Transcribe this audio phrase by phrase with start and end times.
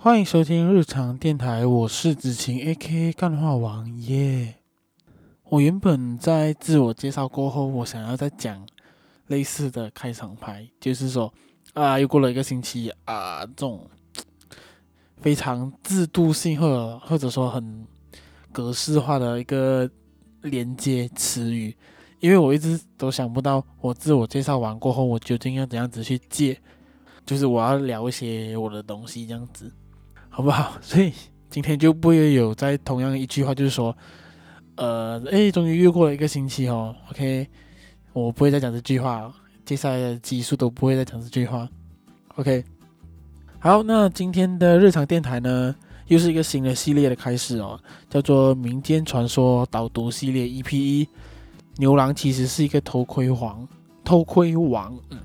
[0.00, 3.12] 欢迎收听日常电台，我是子晴，A.K.A.
[3.12, 4.54] 干话王耶。
[5.48, 8.64] 我原本在自我介绍过后，我想要再讲
[9.26, 11.34] 类似的开场白，就是说
[11.74, 13.90] 啊，又过了一个星期啊，这种
[15.16, 17.84] 非常制度性或者或者说很
[18.52, 19.90] 格式化的一个
[20.42, 21.76] 连接词语，
[22.20, 26.56] 因为我一直都想不到，我自我介绍完过后，我究竟要怎样子去接，
[27.26, 29.68] 就是我要聊一些我的东西这样子。
[30.38, 30.78] 好不好？
[30.80, 31.12] 所以
[31.50, 33.92] 今天就不会有在同样一句话，就是说，
[34.76, 36.94] 呃，诶，终于又过了一个星期哦。
[37.10, 37.44] OK，
[38.12, 39.34] 我不会再讲这句话了，
[39.64, 41.68] 接下来的集数都不会再讲这句话。
[42.36, 42.64] OK，
[43.58, 45.74] 好，那今天的日常电台呢，
[46.06, 47.76] 又是一个新的系列的开始哦，
[48.08, 51.08] 叫做民间传说导读系列 E P 一。
[51.78, 53.66] 牛郎其实是一个偷窥王，
[54.04, 54.96] 偷窥王。
[55.10, 55.18] 嗯，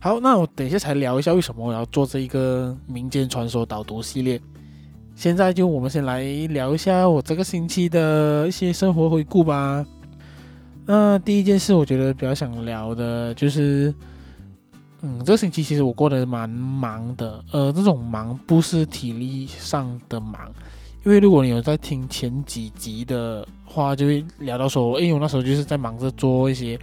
[0.00, 4.40] 好，那我等一下才聊一下为什么我要做这一个民间传说导读系列。
[5.16, 9.84] 现在就我们先来聊一下我这个星期的一些生活回顾吧。
[10.86, 13.92] 那第一件事，我觉得比较想聊的就是，
[15.02, 17.44] 嗯，这个星期其实我过得蛮忙的。
[17.50, 20.48] 呃，这种忙不是体力上的忙，
[21.04, 26.78] 因为如果你有在听前几集的话，就会聊到说，哎，我那时候就是在忙着做一些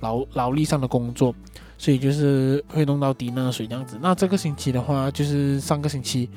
[0.00, 1.34] 劳劳力上的工作，
[1.78, 3.96] 所以就是会弄到滴那个水这样子。
[4.02, 6.28] 那这个星期的话，就是上个星期。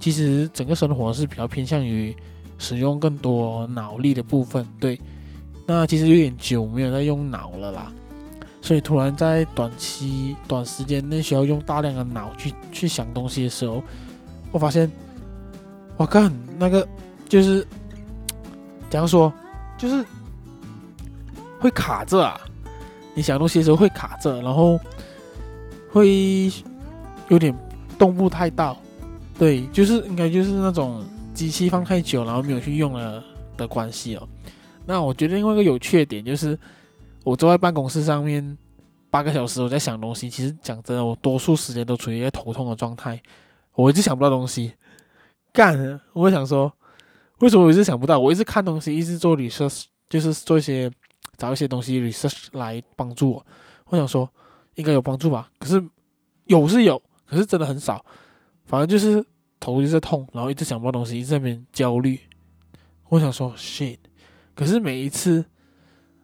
[0.00, 2.14] 其实整个生活是比较偏向于
[2.56, 5.00] 使用更多脑力的部分，对。
[5.66, 7.92] 那其实有点久没有在用脑了啦，
[8.62, 13.82] 所以突然在短期、短时间内需要用大量的脑去去想东西的时候，
[14.52, 14.88] 我发现，
[15.96, 16.86] 我看那个
[17.28, 17.66] 就是，
[18.88, 19.32] 怎样说，
[19.76, 20.04] 就是
[21.58, 22.40] 会卡着啊。
[23.18, 24.78] 你想东西的时候会卡着，然后
[25.90, 26.48] 会
[27.26, 27.52] 有点
[27.98, 28.78] 动不太到。
[29.36, 33.20] 对，就是应该就是那种机器放太久，然后没有去用了
[33.56, 34.28] 的关系哦。
[34.86, 36.56] 那我觉得另外一个有趣的点就是，
[37.24, 38.56] 我坐在办公室上面
[39.10, 40.30] 八个小时，我在想东西。
[40.30, 43.20] 其实讲真的，我多数时间都处于一个头痛的状态，
[43.74, 44.74] 我一直想不到东西。
[45.52, 46.72] 干，我想说，
[47.40, 48.16] 为什么我一直想不到？
[48.16, 50.88] 我一直看东西，一直做 research，就是做一些
[51.38, 53.46] 找一些东西 research 来帮助我。
[53.86, 54.28] 我想说，
[54.74, 55.50] 应该有帮助吧？
[55.58, 55.82] 可是
[56.44, 58.04] 有是有，可是真的很少。
[58.66, 59.24] 反正就是
[59.58, 62.20] 头一直痛，然后一直想不到东西，一直在那边焦虑。
[63.08, 63.96] 我想说 shit，
[64.54, 65.42] 可是每一次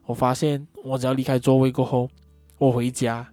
[0.05, 2.11] 我发现，我只要离开座位过后，
[2.59, 3.27] 我回家，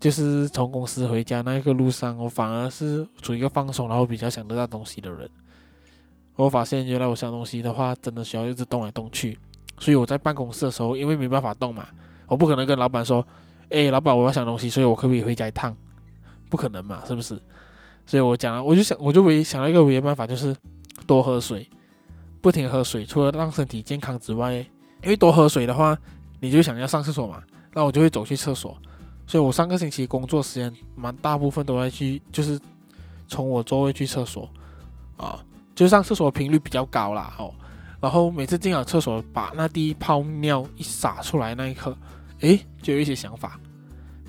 [0.00, 5.30] 就是从公司回家那一个路上，我反而是处于一个放松，然后比较想得到东西的人。
[6.34, 9.38] 我发现原来我想东西的话，真的需要一直动来动去。
[9.78, 11.86] 所以我在办公室的时候，因为没办法动嘛，
[12.26, 13.26] 我不可能跟老板说
[13.70, 15.76] ：“哎，老板，我要想东西，所以我可不可以回家一趟？”
[16.48, 17.40] 不可能嘛，是不是？
[18.04, 20.54] 所以我讲了，我就想，我就唯一想到一个唯一办法，就是
[21.06, 21.66] 多喝水，
[22.40, 23.06] 不停喝水。
[23.06, 24.54] 除了让身体健康之外，
[25.02, 25.96] 因为多喝水的话，
[26.40, 28.76] 你就想要上厕所嘛，那我就会走去厕所。
[29.26, 32.60] 所以我上个星期工作时间蛮大部分都在去，就是
[33.28, 34.46] 从我座位去厕所
[35.16, 35.42] 啊，
[35.74, 37.32] 就上厕所频率比较高啦。
[37.38, 37.54] 哦，
[38.02, 41.96] 然后每次进了厕所，把那第一泡尿一洒出来那一刻，
[42.40, 43.58] 诶，就有一些想法，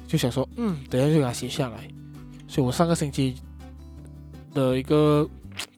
[0.08, 1.86] 就想说，嗯，等一下就给它写下来。
[2.48, 3.36] 所以我上个星期。
[4.54, 5.28] 的一个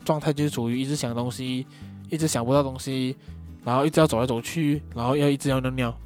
[0.03, 1.65] 状态就是处于一直想东西，
[2.09, 3.15] 一直想不到东西，
[3.63, 5.97] 然后一直要走来走去，然后要一直要尿尿，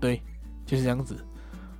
[0.00, 0.20] 对，
[0.66, 1.24] 就是这样子，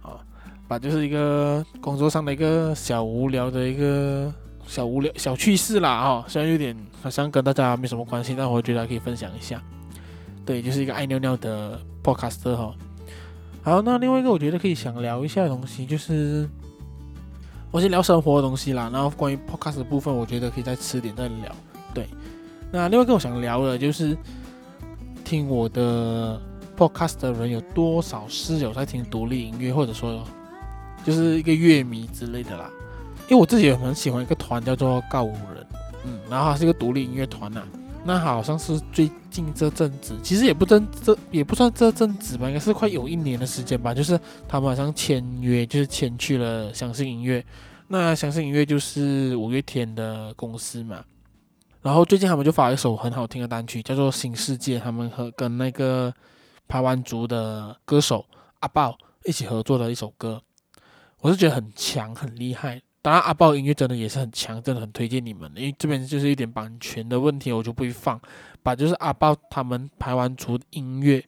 [0.03, 0.25] 啊，
[0.69, 4.33] 把就是一个工作上的一个小无聊的一个
[4.67, 9.63] 小无聊小趣事啦，哈，虽然有点好像跟大家没什么关系，但我觉得还可以分享一下，
[10.45, 12.75] 对，就是一个爱尿尿的 podcaster 哈。
[13.63, 16.49] 好，那另外一个我觉得可以想聊一下的东西就是。
[17.73, 21.55] 我先聊生活的东西啦，然后关于 podcast 的部分，我觉得可以再吃点再聊。
[21.93, 22.07] 对，
[22.73, 24.17] 那另外一个我想聊的就是
[25.25, 26.41] 听我的
[26.75, 30.25] podcast 的人有多少是有在听独立音乐，或者说
[31.05, 32.71] 就是一个乐迷之类的啦。
[33.29, 35.67] 因为我自己也很喜欢一个团叫做告五人，
[36.05, 37.63] 嗯，然后它是一个独立音乐团呐。
[38.05, 43.93] 那好像是最近这阵子，其实也不真这也不算这阵子吧，应该是快有一年的时间吧。
[43.93, 44.17] 就是
[44.47, 47.45] 他们好像签约，就是签去了相信音乐。
[47.89, 51.05] 那相信音乐就是五月天的公司嘛。
[51.83, 54.79] 然后最近他们就发了一首很好听的单曲，叫做《新世界》。
[54.81, 56.15] 他们和跟那个
[56.69, 58.25] 台湾族的歌手
[58.61, 60.41] 阿豹一起合作的一首歌，
[61.21, 62.81] 我是觉得很强，很厉害。
[63.07, 65.49] 当然，阿豹音乐真的也是很强，真的很推荐你们。
[65.55, 68.21] 因为这边就是一点版权的问题，我就不会放。
[68.65, 71.25] 把就是阿豹他们排湾族音乐，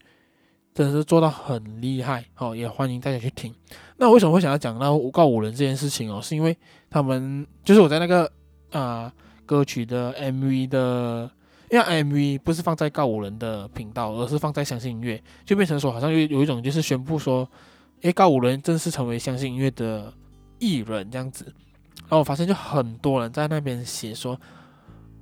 [0.74, 2.24] 真的是做到很厉害。
[2.36, 3.54] 哦，也欢迎大家去听。
[3.96, 6.20] 那我为什么会想要讲到告五人这件事情哦？
[6.20, 6.56] 是因为
[6.90, 8.28] 他们就是我在那个
[8.72, 9.12] 啊、
[9.46, 11.30] 歌曲的 MV 的，
[11.70, 17.48] 因为 MV 不是放在告五人的频道，而是放在相信音乐，就变成说好像有有一种就是宣布说，
[18.00, 20.12] 诶，告五人正式成为相信音乐的
[20.58, 21.54] 艺人这样子。
[22.08, 24.38] 然后我发现就很多人在那边写说。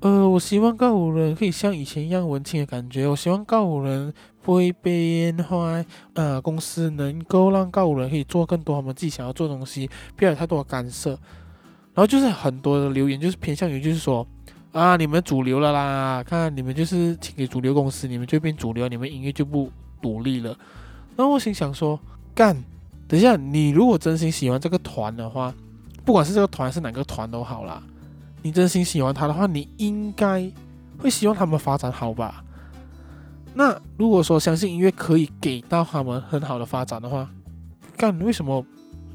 [0.00, 3.06] 呃，我希望告五人可以像以前一样文青的感觉。
[3.06, 4.12] 我希望告五人
[4.42, 5.84] 不会被淹坏。
[6.12, 11.12] 呃，公司能够让告五人可以做更多他们自己想要做的东西，不要有太多的干涉。
[11.94, 14.24] 然后就是很多的留言就是偏向于就是说
[14.72, 19.72] 啊，你们主流了啦，看你们就是请给主流公司，你们就变主流，你们音乐就不
[20.02, 20.50] 独立了。
[21.16, 21.98] 然后我心想说，
[22.34, 22.54] 干，
[23.08, 25.54] 等一下，你如果真心喜欢这个团的话，
[26.06, 27.82] 不管是这个团是哪个团都好啦。
[28.42, 30.50] 你真心喜欢他的话，你应该
[30.98, 32.44] 会希望他们发展好吧？
[33.52, 37.28] 那如果说相信音乐可以给到他们很好的发展的话，
[37.96, 38.64] 干，为什么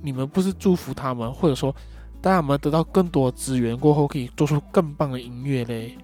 [0.01, 1.73] 你们不是祝福他们，或者说
[2.19, 5.97] 带他们得到更多资源过后，可以做出更棒的音乐嘞？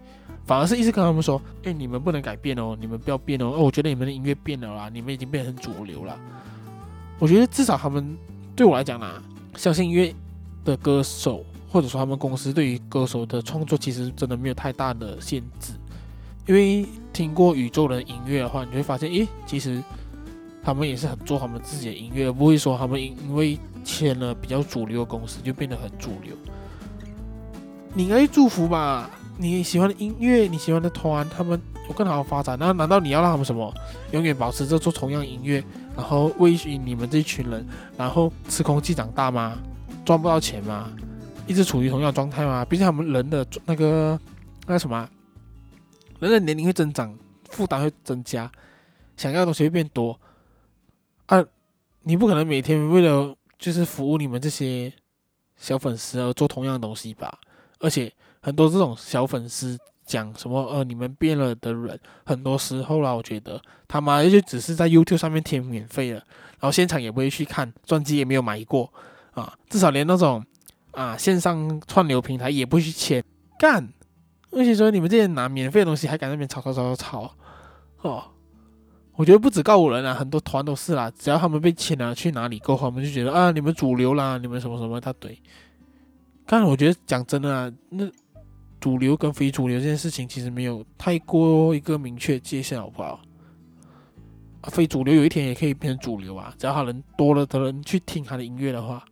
[0.45, 3.47] 反而是一直跟他们说：“哎，你们不能改变哦，你们不要变哦。
[3.47, 6.17] 哦，我觉得你们的音乐变了啦，你们已经变成主流了。”
[7.19, 8.15] 我觉得至少他们
[8.55, 9.21] 对我来讲啦，
[9.57, 10.15] 相信音乐
[10.71, 11.43] 的歌手。
[11.69, 15.73] 或者说他们公司对于歌手的创作其实真的没有太大的限制，
[16.47, 19.83] 因为听过宇宙人音乐的话，你会发现，诶，其实
[20.63, 26.33] 他们也是很做他们自己的音乐，不会说他们因为签了比较主流的公司就变得很主流。
[27.93, 33.71] 你应该祝福吧，你喜欢的音乐，你喜欢的团，他们有更好的发展，那难道你要让他们什么
[34.11, 35.61] 永远保持着做同样音乐，
[35.97, 37.67] 然后为你们这一群人，
[37.97, 39.57] 然后吃空气长大吗？
[40.07, 40.89] 赚不到钱吗？
[41.45, 42.63] 一直处于同样状态吗？
[42.63, 44.17] 毕竟他们人的那个
[44.65, 45.09] 那个什么，
[46.21, 47.13] 人的年龄会增长，
[47.49, 48.49] 负担会增加，
[49.17, 50.17] 想要的东西会变多
[51.25, 51.43] 啊！
[52.03, 54.93] 你不可能每天为了就是服务你们这些
[55.57, 57.37] 小粉丝而做同样的东西吧？
[57.79, 58.09] 而且
[58.39, 68.89] 很多这种小粉丝讲什么呃你们变了的人，很多时候啦，我觉得他妈就只是在 YouTube 上面填免费的，然后现场也不会去看，专辑也没有买过
[69.41, 70.43] 啊，至少连那种。
[70.91, 73.23] 啊，线上串流平台也不去签
[73.59, 73.87] 干，
[74.49, 77.35] 而且说你们这些拿免费的东西还敢那边吵吵吵吵吵，
[78.01, 78.23] 哦，
[79.13, 85.39] 我觉得不止告五人啊，很多团都是啦，只要他们被签了去哪里过后，我们就觉得啊，你们主流啦，你们什么什么他对。
[86.47, 88.09] 但我觉得讲真的啊，那
[88.81, 93.19] 主流跟非主流这件事情其实没有太过一个明确界限，好不好？
[94.63, 99.05] 非主流有一天也可以变成主流啊，只要他人多了的人去听他的音乐的话，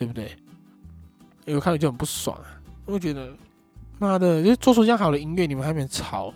[0.00, 0.34] 对不对？
[1.44, 2.48] 因为看着就很不爽啊！
[2.86, 3.30] 我觉得，
[3.98, 6.32] 妈的，就做出这样好的音乐，你们还没吵。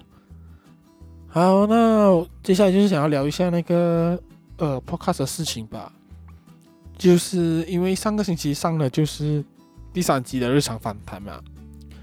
[1.28, 4.20] 好，那接下来就是想要聊一下那个
[4.58, 5.90] 呃 Podcast 的事情吧。
[6.98, 9.42] 就是因为上个星期上的就是
[9.94, 11.40] 第三集的日常访谈嘛，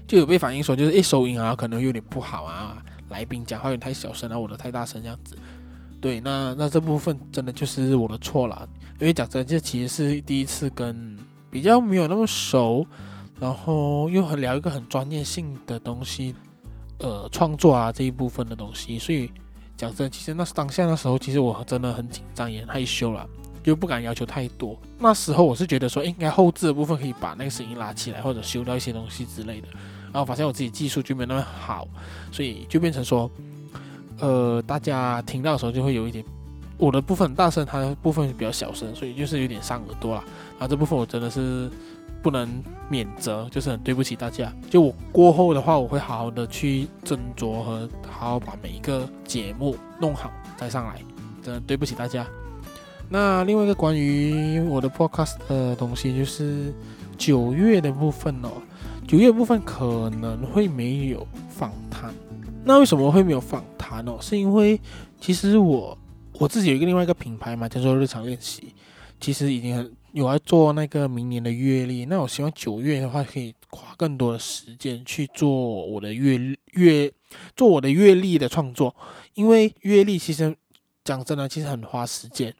[0.08, 5.38] 就有被反映说，就是一收音啊可能有点不好啊，来宾讲话有点太小声啊，我的太大声这样子。
[6.00, 8.68] 对，那那这部分真的就是我的错了，
[8.98, 11.16] 因为讲真，这其实是第一次跟。
[11.52, 12.86] 比较没有那么熟，
[13.38, 16.34] 然后又很聊一个很专业性的东西，
[16.98, 19.30] 呃，创作啊这一部分的东西，所以
[19.76, 23.28] 讲真，其实那当下那时候，其实我真的很紧张也很害羞了，
[23.62, 24.74] 就不敢要求太多。
[24.98, 29.68] 那时候我是觉得说，应该后置的部分可以把那个声音拉起来，或者修掉一些东西之类的。
[30.10, 31.86] 然后发现我自己技术就没那么好，
[32.30, 33.30] 所以就变成说，
[34.20, 36.24] 呃，大家听到的时候就会有一点。
[36.82, 40.24] 我的部分很大声，他的部分比较小声，所以就是有点伤耳朵啦。
[40.58, 41.70] 然后这部分我真的是
[42.20, 44.52] 不能免责，就是很对不起大家。
[44.68, 51.00] 就我过后的话，我会好好的去斟酌和好好把每一个节目弄好再上来。
[51.40, 52.26] 真的对不起大家。
[53.08, 56.74] 那另外一个关于我的 podcast 的东西，就是
[57.16, 58.50] 九月的部分哦。
[59.06, 62.12] 九月部分可能会没有访谈。
[62.64, 64.16] 那为什么会没有访谈哦？
[64.20, 64.80] 是因为
[65.20, 65.96] 其实我。
[66.42, 68.74] 我自己有一个另外一个品牌嘛，叫做日常练习，
[69.20, 72.04] 其实已经很有在做那个明年的月历。
[72.06, 76.36] 那我希望九月的话，可以花更多的时间去做我的月
[76.72, 77.12] 月
[77.54, 78.92] 做我的月历的创作，
[79.34, 80.52] 因为月历其实
[81.04, 82.52] 讲真的，其实很花时间，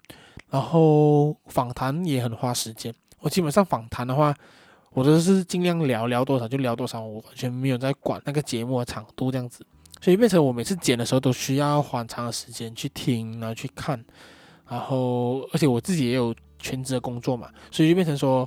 [0.49, 2.95] 然后访谈也很花时间。
[3.19, 4.33] 我基本上访谈的话，
[4.91, 9.67] 我都是尽量聊聊多少就聊多少，我完全没有在管那个节目的长度这样子。
[10.03, 14.05] 所以变成我每次剪的时候都需要很长的时间去听，然后去看，
[14.69, 18.47] 然后而且我自己也有全职的工作嘛，所以就变成说，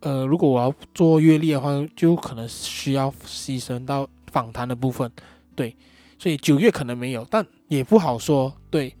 [0.00, 5.12] 呃，如果我要做月历的话，就可能需要牺牲到访谈的部分，
[5.54, 5.76] 对，
[6.18, 8.96] 所以九月可能没有，但也不好说，对，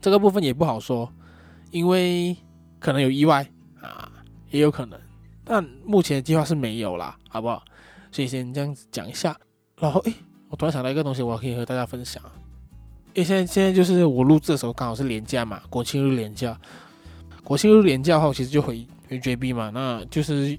[0.00, 1.08] 这个部分也不好说，
[1.70, 2.36] 因为
[2.80, 3.48] 可能有意外
[3.80, 4.10] 啊，
[4.50, 5.00] 也有可能，
[5.44, 7.62] 但目前的计划是没有啦，好不好？
[8.10, 9.38] 所以先这样子讲一下。
[9.80, 10.12] 然后，诶，
[10.48, 12.22] 我突然想到一个东西，我可以和大家分享。
[13.14, 16.58] 因为现在现在就是我录制的时候刚好是连假嘛，国庆日连假。
[17.42, 20.58] 国庆日连假的话，我其实就回回 JB 嘛，那就是，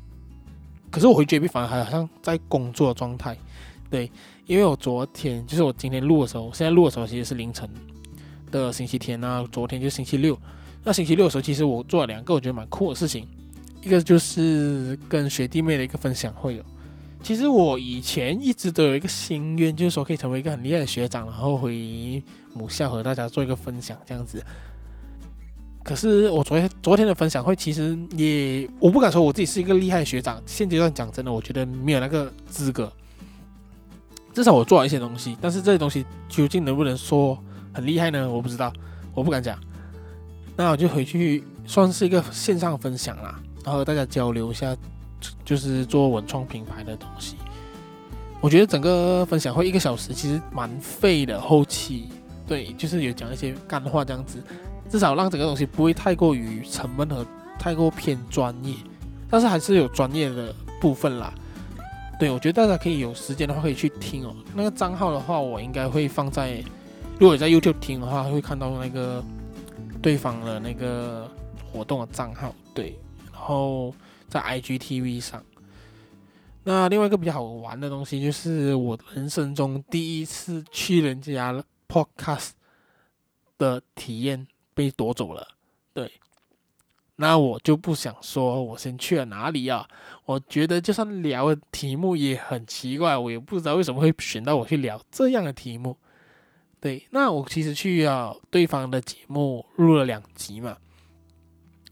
[0.89, 3.37] 可是我回 JB 反而还好像在工作状态，
[3.91, 4.11] 对，
[4.47, 7.69] 因为我昨天就是我今天录的时候，现在录的时候其实是凌晨
[8.49, 10.35] 的星期天啊，昨天就星期六，
[10.83, 13.27] 那星期六的时候，其实我做了两个我觉得蛮酷的事情，
[13.83, 16.63] 一个就是跟学弟妹的一个分享会哦。
[17.21, 22.23] 其实我以前一直都有一个心愿，就是说可以成为一个很厉害的学长，然后回
[22.53, 24.43] 母校和大家做一个分享这样子。
[25.83, 30.41] 可是我昨天昨天的分享会，其实也我不敢说我自己是一个厉害的学长。
[30.45, 32.91] 现阶段讲真的，我觉得没有那个资格。
[34.33, 37.37] 至少我做了一些东西，但是这些东西究竟能不能说
[37.73, 38.29] 很厉害呢？
[38.29, 38.71] 我不知道，
[39.13, 39.59] 我不敢讲。
[40.55, 44.75] 那我就回去算是一个线上分享啦，然后和大家交流一下。
[45.43, 47.35] 就是做文创品牌的东西，
[48.39, 51.39] 我觉得整个分享会一个小时其实蛮费的。
[51.39, 52.07] 后期
[52.47, 54.41] 对，就是有讲一些干话这样子，
[54.89, 57.25] 至少让整个东西不会太过于沉闷和
[57.57, 58.75] 太过偏专业，
[59.29, 61.33] 但是还是有专业的部分啦。
[62.19, 64.35] 对，我觉得大家可以有时间的话可以去听哦。
[64.53, 66.63] 那个账号的话，我应该会放在，
[67.19, 69.23] 如果你在 YouTube 听的话，会看到那个
[70.01, 71.29] 对方的那个
[71.71, 72.53] 活动的账号。
[72.73, 72.97] 对，
[73.33, 73.93] 然后。
[74.29, 75.43] 在 IGTV 上，
[76.63, 82.51] 那另外一个比较好玩的东西，就是我人生中第一次去人家 Podcast
[83.57, 85.47] 的体验被夺走了。
[85.93, 86.11] 对，
[87.15, 89.87] 那我就不想说我先去了哪里啊。
[90.25, 95.97] 我觉得就算聊的题目也很奇怪，我也不知道为什么会选到我去聊这样的题目。
[96.79, 100.77] 对，那我其实去啊对方的节目录了两集嘛，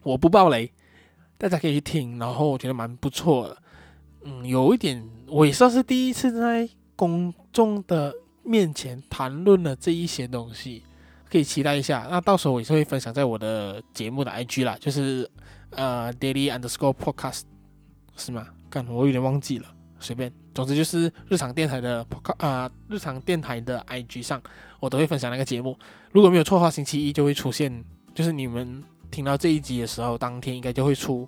[0.03, 0.72] 我不爆雷。
[1.38, 3.58] 大家可以去听，然后我觉得蛮不错的。
[4.24, 8.13] 嗯，有一点我也算是第一次在公众的
[8.44, 10.84] 面前谈论了这一些东西，
[11.29, 12.08] 可以期待一下。
[12.10, 15.29] 那到时候我也是会分享在我的节目的 IG 啦，就是
[15.70, 17.44] 呃 Daily Underscore Podcast
[18.15, 18.48] 是吗？
[18.70, 19.67] 干，我有点忘记了，
[20.00, 20.34] 随便。
[20.56, 24.41] 总之就是日常电台的 Podcast 啊、日常电台的 IG 上
[24.79, 25.77] 我都会分享那个节目。
[26.12, 28.84] 如果没有错的话，星期一就会出现，就是你们。
[29.17, 31.27] 听到这一集的时候，当天应该就会出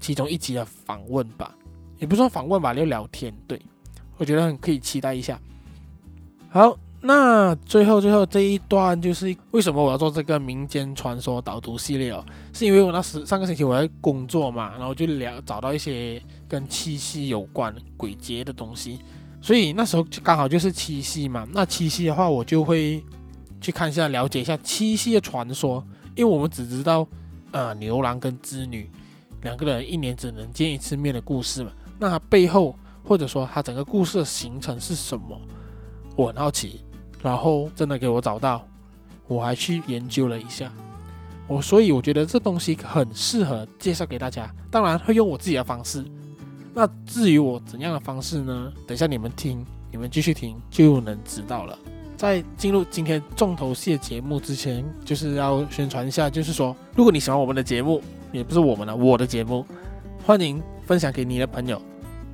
[0.00, 1.54] 其中一集的访问吧，
[2.00, 3.32] 也不算访问吧，就聊天。
[3.46, 3.62] 对，
[4.16, 5.40] 我觉得很可以期待一下。
[6.50, 12.26] 好，那最后最后这一段就是为什么我要做这个民间传说导读系列哦？
[12.52, 18.98] 是因为我那时上个星期我在工作嘛，然后就聊找到一些跟七夕有关鬼节的东西，
[19.40, 21.46] 所以那时候就刚好就是七夕嘛。
[21.52, 23.00] 那七夕的话，我就会
[23.60, 25.84] 去看一下，了解一下七夕的传说。
[26.18, 27.06] 因为我们只知道，
[27.52, 28.90] 呃，牛郎跟织女
[29.42, 31.70] 两个人一年只能见一次面的故事嘛。
[31.96, 35.40] 那它背后或者说它整个故事的形成是什么？
[36.16, 36.80] 我很好奇。
[37.22, 38.66] 然后真的给我找到，
[39.28, 40.72] 我还去研究了一下。
[41.46, 44.52] 我所以我觉得这东西很适合介绍给大家。
[44.72, 46.04] 当然会用我自己的方式。
[46.74, 48.72] 那至于我怎样的方式呢？
[48.88, 51.78] 等一下你们听，你们继续听就能知道了。
[52.18, 59.64] 在进入今天重头戏的节目之前，就是要宣传一下，就是说，如果你喜欢我们的节目，也不是我们的，我的节目，
[60.26, 61.80] 欢迎分享给你的朋友。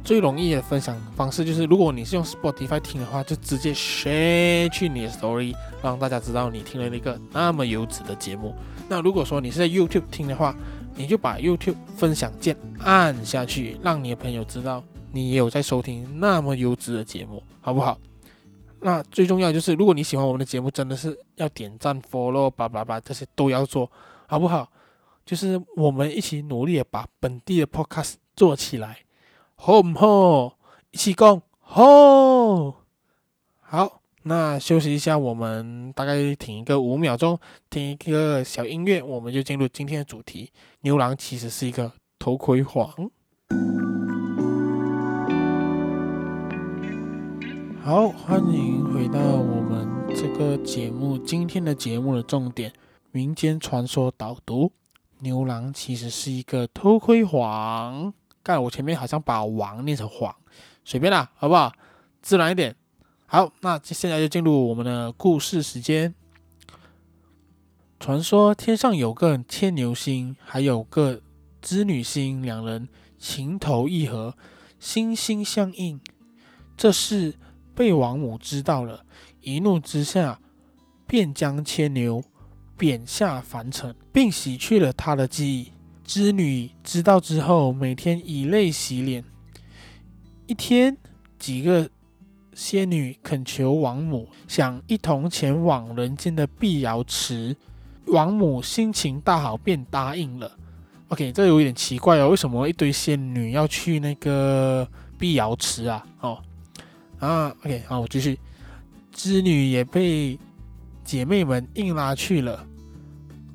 [0.02, 8.54] 最容易的分享方式就是，如果你是用 Spotify 听的话，就直接 share 去你的 Story，让大家知道你听了一个那么优质的节目。
[8.88, 10.56] 那如果说你是在 YouTube 听的话，
[10.96, 17.98] 你就把 YouTube 分享键按下去，让你的朋友知道你也有在收听那么优质的节目，好不好？
[18.84, 23.90] 那最重要就是，如果你喜欢我们的节目，真的是要点赞、follow、叭叭叭，这些都要做，
[24.26, 24.70] 好不好？
[25.24, 28.98] 就是我们一起努力的把本地的 podcast 做起来，
[29.54, 30.58] 好唔好？
[30.90, 32.82] 一起讲好。
[33.62, 37.38] 好，那休息一下，我们大概停一个五秒钟，
[37.70, 40.52] 听一个小音乐，我们就进入今天的主题。
[40.82, 43.10] 牛郎其实是一个头盔皇。
[47.84, 49.86] 好，欢迎回到我们
[50.16, 51.18] 这个节目。
[51.18, 52.72] 今天的节目的重点，
[53.12, 54.72] 民间传说导读：
[55.18, 58.14] 牛郎其实是一个偷窥皇。
[58.42, 60.34] 干，我前面好像把“王”念成“黄”，
[60.82, 61.74] 随便啦，好不好？
[62.22, 62.74] 自然一点。
[63.26, 66.14] 好，那现在就进入我们的故事时间。
[68.00, 71.20] 传说天上有个牵牛星，还有个
[71.60, 72.88] 织女星，两人
[73.18, 74.34] 情投意合，
[74.80, 76.00] 心心相印。
[76.78, 77.34] 这是。
[77.74, 79.04] 被王母知道了，
[79.40, 80.38] 一怒之下，
[81.06, 82.22] 便将牵牛
[82.76, 85.72] 贬下凡尘，并洗去了他的记忆。
[86.04, 89.24] 织女知道之后，每天以泪洗脸，
[90.46, 90.96] 一天，
[91.38, 91.88] 几个
[92.52, 97.56] 仙女恳求王母，想一同前往人间的碧瑶池。
[98.08, 100.52] 王母心情大好，便答应了。
[101.08, 104.86] OK，这有点奇怪哦，为什么一堆仙女要去那个
[105.18, 106.06] 碧瑶池啊？
[107.18, 108.38] 啊，OK，好，我继续。
[109.12, 110.36] 织女也被
[111.04, 112.66] 姐妹们硬拉去了。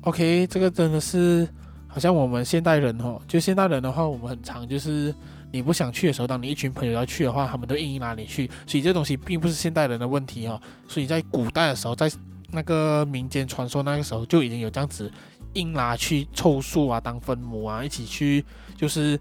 [0.02, 1.46] OK，这个真的是
[1.86, 5.14] 好像我们现代人哦，就现代人的话，我们很常就是
[5.52, 8.50] 你不想去的时候，当你一群朋友要去的话，他们都硬硬拉你去。
[8.66, 10.58] 所以这东西并不是现代人的问题哦。
[10.88, 12.10] 所以在古代的时候，在
[12.50, 15.12] 那个民间传说那个时候就已经有这样子
[15.52, 18.42] 硬拉去凑数啊，当分母啊，一起去
[18.78, 19.20] 就是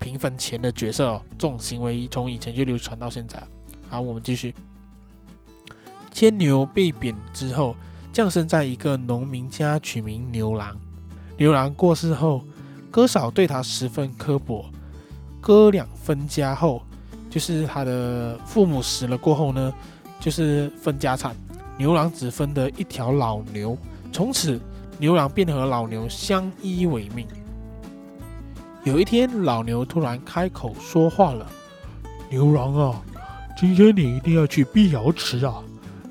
[0.00, 1.22] 平分钱的角色哦。
[1.32, 3.42] 这种行为从以前就流传到现在。
[3.88, 4.54] 好，我们继续。
[6.12, 7.76] 牵牛被贬之后，
[8.12, 10.76] 降生在一个农民家，取名牛郎。
[11.36, 12.42] 牛郎过世后，
[12.90, 14.64] 哥嫂对他十分刻薄。
[15.40, 16.82] 哥俩分家后，
[17.30, 19.72] 就是他的父母死了过后呢，
[20.18, 21.34] 就是分家产。
[21.76, 23.78] 牛郎只分得一条老牛，
[24.12, 24.60] 从此
[24.98, 27.26] 牛郎便和老牛相依为命。
[28.82, 31.46] 有一天，老牛突然开口说话了
[32.28, 33.02] ：“牛郎啊，
[33.60, 35.60] 今天你一定要去碧瑶池啊！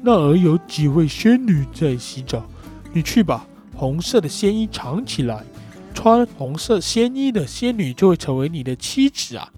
[0.04, 2.46] 那儿有几位仙女在洗澡，
[2.92, 3.48] 你去吧。
[3.74, 5.46] 红色的仙衣藏起来，
[5.94, 9.50] 穿红色仙衣的仙女就会成为你的妻子啊！”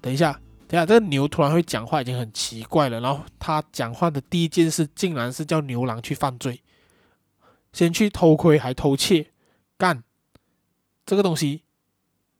[0.00, 0.40] 等一下。
[0.66, 2.98] 等一下，这个牛突然会讲话已经很奇怪了。
[3.00, 6.62] 然后他讲话的第一件事，竟然是叫牛郎去犯罪，
[7.74, 9.32] 先去偷窥还偷窃，
[9.76, 10.02] 干
[11.04, 11.60] 这个东西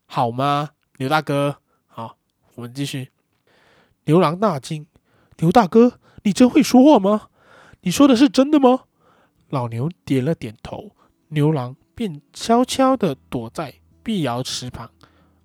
[0.07, 0.71] 好吗？
[0.97, 1.59] 牛大哥，
[1.89, 2.17] 好，
[2.55, 3.11] 我们继续。
[4.07, 4.87] 牛郎大惊
[5.39, 7.29] ：“牛大哥，你真会说话吗？
[7.83, 8.85] 你说的是真的吗？”
[9.51, 10.91] 老牛点了点头，
[11.29, 14.91] 牛郎便悄悄地躲在碧瑶池旁。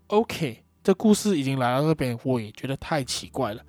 [0.07, 0.63] OK。
[0.81, 3.61] 这故事已经来到这边，我也觉得太奇怪了。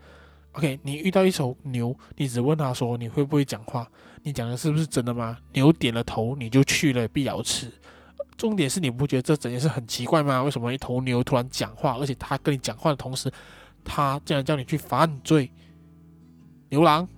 [0.53, 3.87] OK，你遇到一头牛，你只问他说你会不会讲话？
[4.23, 5.37] 你讲的是不是真的吗？
[5.53, 7.71] 牛点了头，你就去了碧瑶池。
[8.39, 10.43] 重点是你不觉得这整件事很奇怪吗？
[10.45, 13.31] 为什么一头牛突然讲话，而且他跟你讲话的同时，
[13.85, 15.51] 他竟然叫你去犯罪？
[16.71, 17.09] 牛郎，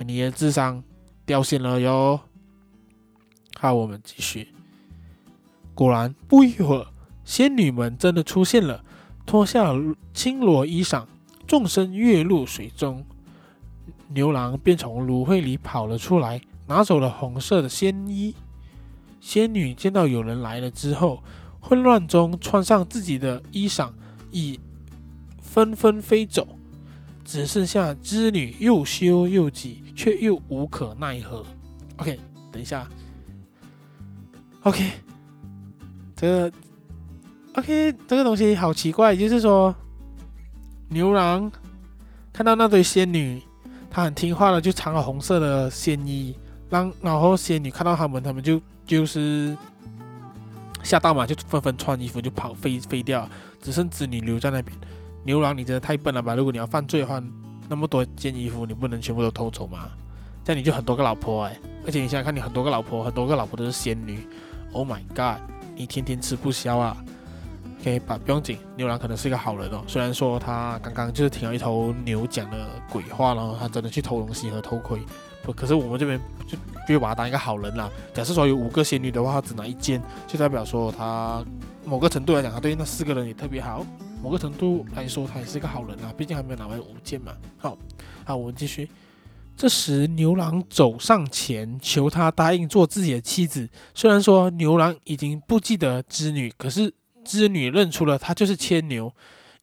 [0.00, 0.84] 你的智商
[1.24, 2.20] 掉线了哟。
[3.58, 4.48] 好，我们继续。
[5.74, 6.86] 果然，不一会儿。
[7.24, 8.84] 仙女们真的出现了，
[9.24, 9.72] 脱下
[10.12, 11.06] 青罗衣裳，
[11.46, 13.02] 纵身跃入水中。
[14.08, 18.34] 牛郎便从芦荟里跑了出来，拿走了红色的仙衣。
[19.22, 21.22] 仙女见到有人来了之后，
[21.60, 23.90] 混乱中穿上自己的衣裳，
[24.30, 24.60] 已
[25.40, 26.57] 纷纷飞走，
[27.28, 31.44] 只剩下织女又羞又急，却又无可奈何。
[31.98, 32.18] OK，
[32.50, 32.88] 等一下。
[34.62, 34.90] OK，
[36.16, 36.52] 这个。
[37.52, 39.74] OK，这个东西好奇怪，就是说，
[40.88, 41.52] 牛郎
[42.32, 43.42] 看到那堆仙女，
[43.90, 46.34] 他很听话的就藏了红色的仙衣，
[46.70, 49.54] 让然后仙女看到他们，他们就就是
[50.82, 53.28] 吓到嘛，就纷纷穿衣服就跑飞飞掉，
[53.60, 54.74] 只剩织女留在那边。
[55.24, 56.34] 牛郎，你真的太笨了吧？
[56.34, 57.22] 如果你要犯罪的话，
[57.68, 59.88] 那么多件衣服，你不能全部都偷走吗？
[60.44, 64.26] 这样你就很多个老婆哎，而且你想想看，你很多个老婆，很多个老婆都是仙女
[64.72, 65.42] ，Oh my god，
[65.76, 66.96] 你天天吃不消啊！
[67.84, 69.84] 可以把不用紧，牛郎可能是一个好人哦。
[69.86, 74.98] 虽然说他刚刚就是听了一头牛讲的鬼话，然后他真的去偷东西和偷窥，
[75.44, 77.88] 不，可是我们这边就就把他当一个好人啦。
[78.12, 81.44] 假设说有五个仙女的话，他只拿一件，就代表说他
[81.84, 83.86] 某个程度来讲，他对那四个人也特别好。
[84.22, 87.36] 某个程度来说，他也是个好人啊，毕竟还没有拿完五件嘛。
[87.56, 87.76] 好，
[88.24, 88.88] 好，我们继续。
[89.56, 93.68] 这时牛郎走上前，求他答应做自己的妻子。
[93.94, 96.94] 虽然说牛郎已经不记得织女，可是。
[97.24, 99.14] 织女认出了他就是牵牛，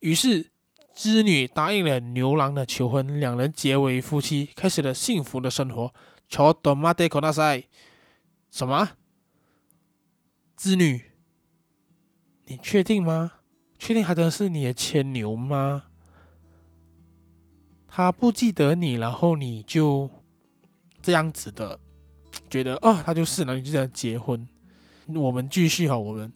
[0.02, 0.52] 于是
[0.94, 5.92] 织女答应了牛郎的求婚，两人结为夫妻，开始了幸福的生活。
[8.52, 8.90] 什么？
[10.56, 11.06] 织女，
[12.46, 13.32] 你确定吗？
[13.86, 15.84] 确定还真的是你的牵牛吗？
[17.88, 20.10] 他不记得你，然后你就
[21.04, 21.80] 这样子的
[22.50, 24.48] 觉得哦，他就是，然后你就这样结婚。
[25.14, 26.34] 我们继续哈，我们。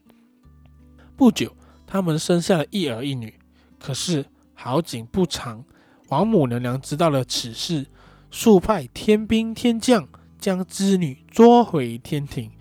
[1.17, 1.51] 不久，
[1.87, 3.33] 他们生下了一儿一女。
[3.79, 5.65] 可是好景不长，
[6.09, 7.87] 王母娘娘知道了此事，
[8.29, 10.07] 速派天兵天将
[10.37, 12.51] 将织女捉回天庭。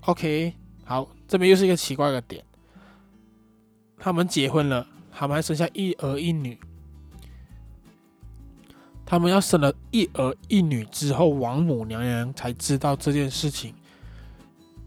[0.00, 0.54] OK，
[0.84, 2.44] 好，这边又是一个奇怪的点。
[3.98, 6.58] 他们结婚了，他们还生下一儿一女。
[9.04, 13.72] 他们要生了一儿一女之后，王母娘娘才知道这件事情。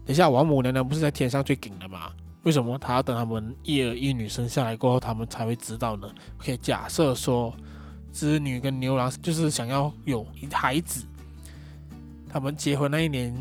[0.04, 2.12] 等一下，王母娘娘不是在天上最顶的吗？
[2.44, 6.08] 为什么他要等他们一儿一女生下来过后，他们才会知道呢？
[6.38, 7.54] 可以假设说，
[8.12, 11.04] 织女跟牛郎就是想要有一孩子，
[12.28, 13.32] 他们结婚那一年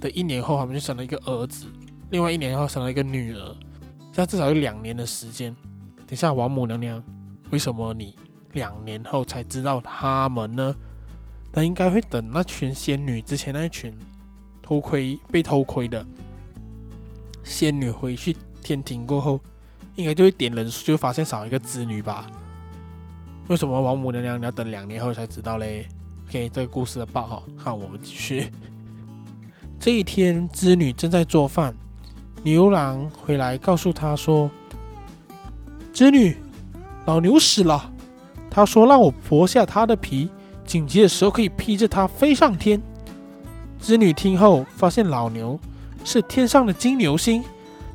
[0.00, 1.66] 的一年后，他们就生了一个儿子，
[2.10, 3.56] 另外一年后生了一个女儿，
[4.12, 5.54] 这样至少有两年的时间。
[5.96, 7.02] 等一下，王母娘娘，
[7.50, 8.14] 为什么你
[8.52, 10.74] 两年后才知道他们呢？
[11.52, 13.92] 那应该会等那群仙女之前那一群
[14.62, 16.06] 偷窥被偷窥的
[17.42, 19.40] 仙女回去天庭过后，
[19.96, 22.26] 应该就会点人数，就发现少一个织女吧？
[23.48, 25.86] 为什么王母娘娘你要等两年后才知道嘞
[26.28, 28.50] ？OK，这个故事的报好，好，我们继续。
[29.80, 31.74] 这一天，织女正在做饭，
[32.42, 34.50] 牛郎回来告诉他说
[35.92, 36.36] ：“织女，
[37.06, 37.90] 老牛死了。
[38.50, 40.28] 他说让我剥下他的皮。”
[40.64, 42.80] 紧急的时候可以披着它飞上天。
[43.80, 45.58] 织女听后发现老牛
[46.04, 47.42] 是天上的金牛星，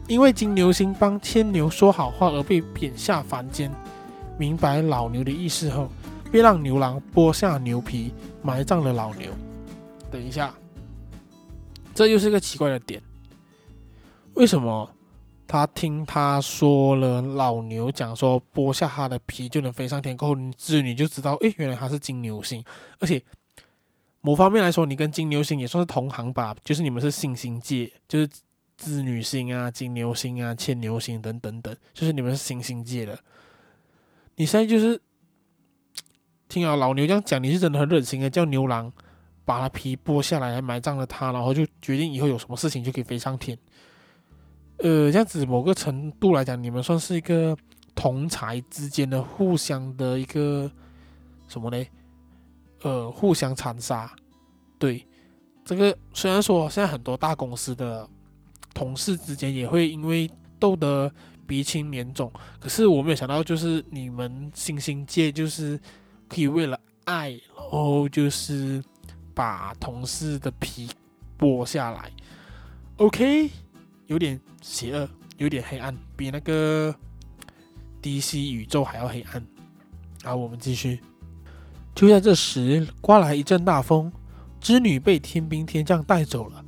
[0.05, 3.71] 因为金牛星帮牵牛说好话而被贬下凡间。
[4.37, 5.89] 明白老牛的意思后，
[6.29, 9.31] 便让牛郎剥下牛皮埋葬了老牛。
[10.11, 10.53] 等一下，
[11.95, 13.01] 这又是个奇怪的点，
[14.37, 14.89] 为什么？
[15.47, 22.63] 他听他说了，老牛讲说剥下他的皮就能飞上天，过后织女就知道，诶，原来他是金牛星，
[22.99, 23.19] 而且
[24.21, 28.29] 某方面来说，你跟金牛星也算是同行吧，就是你们是星星界，就是
[28.75, 33.17] 织女星啊、金牛星啊、牵牛星等等等，就是你们是星星界的。
[34.35, 35.01] 你现在就是
[36.49, 38.91] 听啊老牛这样讲，你是真的很忍心的，叫牛郎
[39.45, 43.57] 把他皮剥下来，还埋葬了他，然后就决定以后有什么事情就可以飞上天。
[44.79, 47.57] 呃，这样子某个程度来讲，你们算是一个
[47.95, 50.71] 同才之间的互相的一个
[51.47, 51.83] 什么呢？
[52.83, 54.07] 呃，互相残杀。
[54.77, 55.03] 对，
[55.65, 58.07] 这个虽然说现在很多大公司的
[58.71, 61.11] 同事之间也会因为斗得
[61.47, 65.79] 鼻青脸肿，可是我没有想到，就是你们星星界就是
[66.29, 68.83] 可以为了爱，然后就是
[69.33, 70.87] 把同事的皮
[71.39, 72.11] 剥下来。
[72.97, 73.49] OK。
[74.07, 76.95] 有点邪恶，有点黑暗，比那个
[78.01, 79.45] DC 宇宙还要黑暗。
[80.23, 80.99] 好，我们继续。
[81.93, 84.11] 就在这时，刮来一阵大风，
[84.61, 86.63] 织女被天兵天将带走了。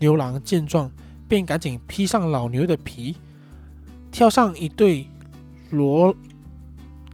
[0.00, 0.90] 牛郎见状，
[1.28, 3.16] 便赶紧披上老牛的皮，
[4.10, 5.06] 跳上一对
[5.70, 6.14] 罗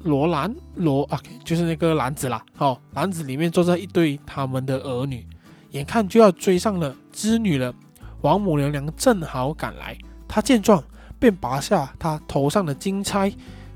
[0.03, 2.45] 罗篮罗啊，就是那个篮子啦。
[2.57, 5.27] 哦，篮子里面坐着一对他们的儿女，
[5.73, 7.75] 眼看就要追上了织女了。
[8.23, 9.97] 王母娘娘正好赶来，
[10.29, 10.83] 她见状
[11.19, 13.33] 便拔下她头上的金钗，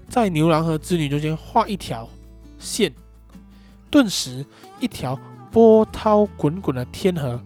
[0.08, 2.08] 在牛郎和织女中间画一条
[2.58, 2.92] 线，
[3.90, 4.44] 顿时
[4.80, 5.18] 一条
[5.50, 7.40] 波涛滚滚的天河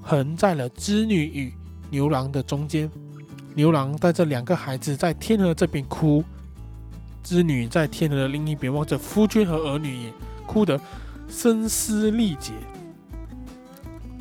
[0.00, 1.52] 横在了织女与
[1.90, 2.90] 牛郎的中间。
[3.54, 6.24] 牛郎带着两个孩子在天河这边哭，
[7.22, 10.10] 织女在天河的另一边望着夫君和儿女，
[10.46, 10.80] 哭得
[11.28, 12.52] 声嘶力竭。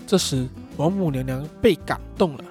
[0.05, 0.47] 这时。
[0.79, 2.43] 王母娘娘被感动了，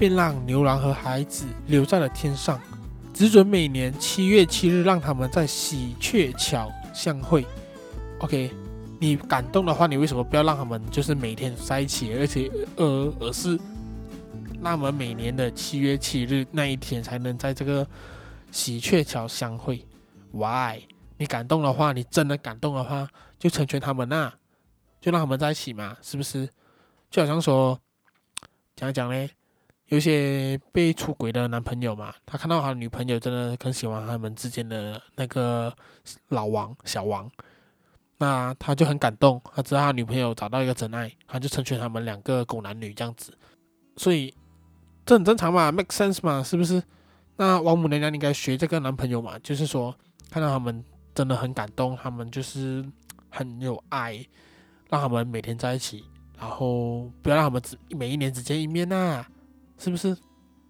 [0.00, 2.60] 便让牛郎和孩子留在了天上，
[3.14, 7.46] 只准每年七月七日让他们在喜鹊桥相会。
[8.18, 8.50] OK，
[8.98, 13.56] 你感动的话，你为什么不要让他们就是每天在一起，而且呃，而是
[14.60, 17.86] 那么每年的七月七日那一天才能在这个
[18.50, 19.86] 喜鹊桥相会
[20.32, 20.80] ？Why？
[21.16, 24.32] 你感动的话，你真的感动的话，就成全他们呐，
[25.00, 26.48] 就让他们在一起嘛，是不是？
[27.10, 27.78] 就好像说，
[28.74, 29.30] 讲讲嘞，
[29.86, 35.74] 有些被出轨的男朋友嘛，他看到他女朋友真的很喜欢他们之间的那个
[36.28, 37.30] 老王小王，
[38.18, 43.32] 那他就很感动，他知道他女朋友找到一个真爱，他就成全他们两个狗男女这样子，
[43.96, 44.34] 所以
[45.04, 46.82] 这很正常嘛，make sense 嘛，是不是？
[47.36, 49.94] 那王母娘娘应该学这个男朋友嘛，就是说
[50.30, 52.84] 看到他们真的很感动，他们就是
[53.30, 54.26] 很有爱，
[54.90, 56.04] 让他们每天在一起。
[56.38, 59.26] 然后不要让他们只每一年只见一面呐、
[59.78, 60.16] 是不是？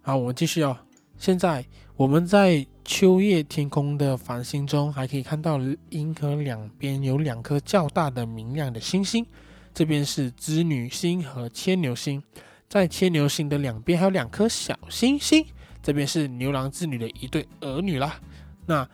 [0.01, 0.77] 好，我们继续哦。
[1.17, 9.25] 现在我们在秋夜天空的繁星中，还可以看到银河两边有两颗较大的明亮的星星，
[9.73, 12.23] 这边是织女星和牵牛星，
[12.69, 15.45] 在牵牛星的两边还有两颗小星星，
[15.83, 18.19] 这边是牛郎织女的一对儿女啦。
[18.65, 18.87] 那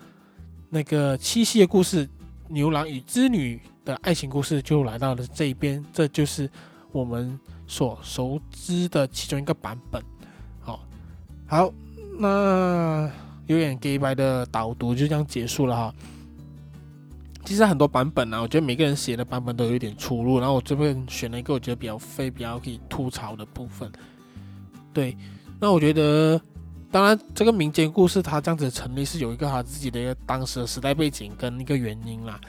[0.70, 2.10] 那个七夕的故事，
[2.48, 3.62] 牛郎与织女。
[3.86, 6.50] 的爱情故事就来到了这边，这就是
[6.91, 10.02] 我们所熟知的其中一个版本。
[10.62, 10.80] 好，
[11.48, 11.74] 好，
[12.17, 13.12] 那
[13.48, 15.93] 有点 gay 白的导读就这样结束了哈。
[17.46, 23.91] 其实很多版本呢、啊，我觉得每个人写的版本都有一点出入，然后我这边选了一个我觉得比较废、比较可以吐槽的部分。
[24.93, 25.17] 对，
[25.60, 26.39] 那我觉得
[26.89, 32.39] 当然，这个民间故事它这样子成立是有一个它自己的一个当时的时代背景跟一个原因啦。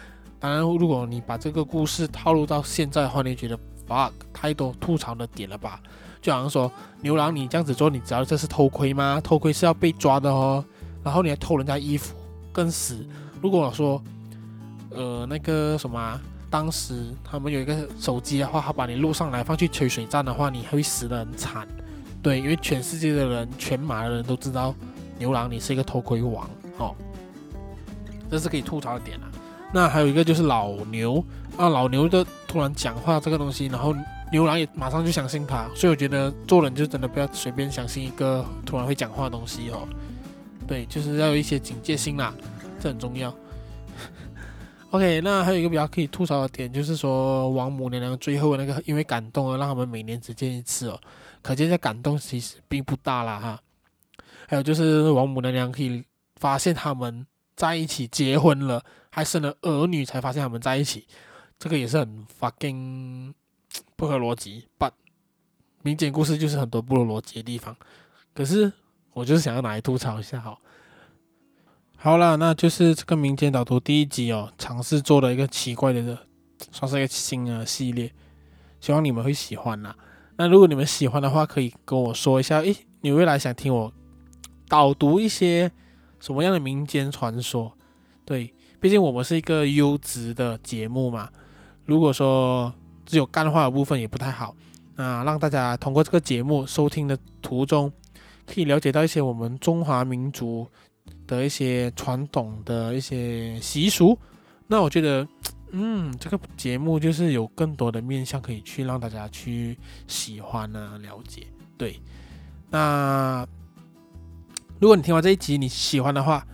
[0.44, 5.80] 当然，如果你把这个故事套路到现在的话，你觉得 fuck 太多吐槽的点了吧？
[6.20, 9.18] 就好像说牛郎，你这样子做，你知道这是偷窥吗？
[9.24, 10.62] 偷窥是要被抓的哦。
[11.02, 12.14] 然后你还偷人家衣服，
[12.52, 13.06] 更死。
[13.40, 14.02] 如果说
[14.90, 21.66] 呃那个什么、当时他们有一个手机的话，他把你录上来放去吹水站的话，你会死的很惨。
[22.22, 24.74] 对，因为全世界的人，全马的人都知道
[25.18, 26.94] 牛郎你是一个偷窥王哦，
[28.30, 29.32] 这是可以吐槽的点啊。
[29.74, 31.22] 那还有一个就是老牛
[31.56, 33.92] 啊，老牛的突然讲话这个东西，然后
[34.30, 39.88] 牛郎也马上就相信他，所以我觉得做人就真的不要随便相信一个突然会讲话的东西哦。
[40.64, 42.32] 对，就是要有一些警戒心啦，
[42.80, 43.34] 这很重要。
[44.90, 51.00] OK，那还有一个比较可以吐槽的点，就是说王母娘娘最后那个因为感动而让他们每年只见一次哦，
[51.42, 53.60] 可见这感动其实并不大啦哈。
[54.46, 56.04] 还有就是王母娘娘可以
[56.36, 58.80] 发现他们在一起结婚了。
[59.14, 61.06] 还生了儿女才发现他们在一起，
[61.56, 63.32] 这个也是很 fucking
[63.94, 64.66] 不合逻辑。
[64.76, 64.90] But
[65.82, 67.76] 民间故事就是很多不合逻辑的地方，
[68.34, 68.72] 可是
[69.12, 70.40] 我就是想要拿来吐槽一下。
[70.40, 70.60] 好，
[71.96, 76.26] 好了，那就是这个民间导读第一集哦，尝试做了一个奇怪的，
[76.72, 78.12] 算是一个新的系列，
[78.80, 79.96] 希望你们会喜欢啦。
[80.38, 83.92] 那如果你们喜欢的话，可以跟我说一下，诶，你未来想听我
[84.68, 85.70] 导读一些
[86.18, 87.74] 什么样的民间传说？
[88.24, 88.52] 对。
[88.84, 91.30] 毕竟我们是一个优质的节目嘛，
[91.86, 92.70] 如果说
[93.06, 94.54] 只有干话的部分也不太好，
[94.94, 97.90] 那让大家通过这个节目收听的途中，
[98.44, 100.68] 可以了解到一些我们中华民族
[101.26, 104.18] 的一些传统的一些习俗，
[104.66, 105.26] 那我觉得，
[105.72, 111.46] 嗯，这个节目就是有更多的面向可以去让大家去喜欢啊，了解。
[111.78, 111.98] 对，
[112.68, 113.48] 那
[114.78, 116.46] 如果你听完这一集你喜欢的话，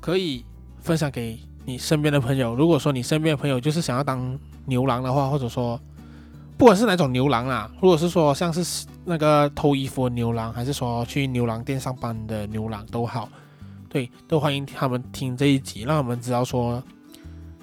[0.00, 0.44] 可以
[0.78, 1.47] 分享给。
[1.68, 5.78] 你身边的朋友，如果说你身边的朋友就是想要当牛郎的话，或者说
[6.56, 13.28] 不管是哪种牛郎啦，如果是说像是那个偷衣服的牛郎，还是说去牛郎店上班的牛郎都好，
[13.90, 16.82] 对，都欢迎他们听这一集，让我们知道说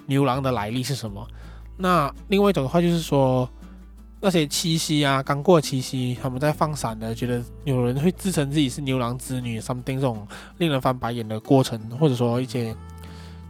[0.06, 1.28] 牛郎的来历是什么。
[1.76, 3.50] 那另外一种的话就是说
[4.22, 10.28] 那些七夕啊，刚过七夕，他们在放闪的，觉得有人会自称自己是牛郎织女，something 这种
[10.60, 12.76] 令人翻白眼的过程，或者说一些。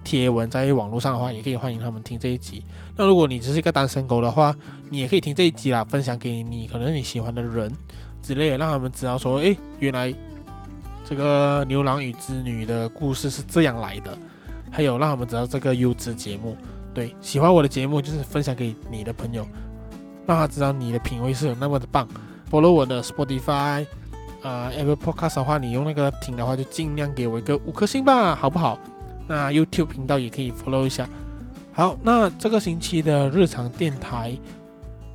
[0.05, 2.63] 贴文在网络上的话，也可以欢迎他们听这一集。
[2.95, 4.55] 那如果你只是一个单身狗的话，
[4.89, 7.69] 你也可以听这一集啦，分享给你可能你喜欢的人
[8.21, 10.13] 之类的，让他们知道说，诶，原来
[11.03, 14.17] 这个牛郎与织女的故事是这样来的。
[14.71, 16.55] 还有让他们知道这个优质节目，
[16.93, 19.47] 对，喜欢我的节目就是分享给你的朋友，
[20.27, 22.05] 让他知道你的品味是有那么的棒。
[22.51, 23.85] Follow 我的 Spotify，
[24.43, 28.77] 呃，Apple Podcast 的话，你用那个听的话，就尽量给我一个五颗星吧，好不好？
[29.27, 31.07] 那 YouTube 频道也可以 follow 一下。
[31.73, 34.37] 好，那这个星期的日常电台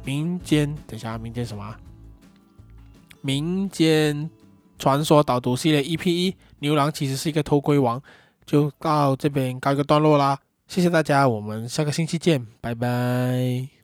[0.04, 1.74] 民间，等一下民间什么？
[3.22, 4.30] 民间
[4.78, 8.02] 传说导读系列 EP 一牛郎其实是一个偷窥王，
[8.44, 10.38] 就到这边告一个段落啦。
[10.68, 13.79] 谢谢大家，我们下个星期见，拜拜。